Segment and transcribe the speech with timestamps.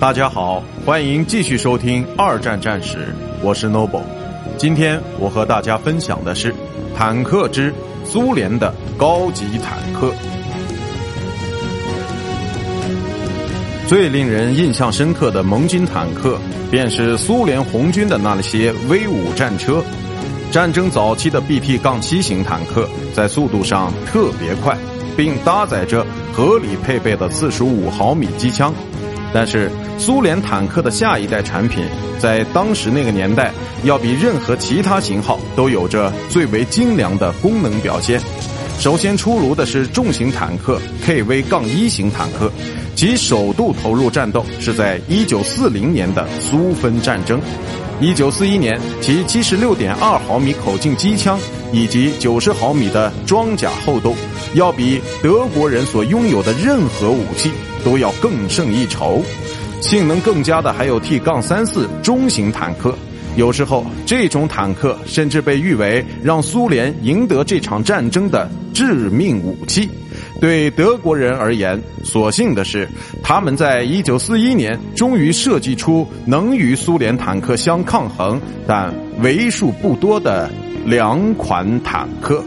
[0.00, 4.00] 大家好，欢迎继续收听二战战史，我是 Noble。
[4.56, 6.54] 今天我和大家分享的是
[6.96, 7.70] 坦克之
[8.06, 10.10] 苏联的高级坦克。
[13.86, 16.38] 最令人印象深刻的盟军坦克，
[16.70, 19.84] 便是苏联红军的那些威武战车。
[20.50, 24.78] 战争早期的 BT-7 型坦克在速度上特别快，
[25.14, 28.72] 并搭载着合理配备的45毫米机枪。
[29.32, 31.84] 但是，苏联坦克的下一代产品
[32.18, 33.52] 在当时那个年代，
[33.84, 38.20] 要比任何其他型号都有着最为精良的功能表现。
[38.78, 42.50] 首先出炉的是重型坦克 KV-1 型坦克，
[42.96, 47.40] 其首度投入战斗是在1940年的苏芬战争。
[48.00, 51.38] 1941年，其76.2毫米口径机枪
[51.70, 54.16] 以及90毫米的装甲厚度，
[54.54, 57.50] 要比德国人所拥有的任何武器
[57.84, 59.22] 都要更胜一筹。
[59.80, 62.94] 性能更佳的还有 t 杠34中型坦克。
[63.36, 69.88] 有时候，这种坦克甚至被誉为让苏联赢得这场战争的致命武器。
[70.40, 72.88] 对德国人而言，所幸的是，
[73.22, 80.50] 他们在1941年终于设计出能与苏联坦克相抗衡，但为数不多的
[80.84, 82.44] 两款坦克。